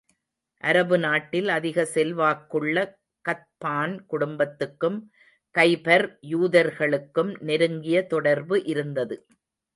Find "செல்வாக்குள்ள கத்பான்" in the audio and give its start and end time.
1.85-3.93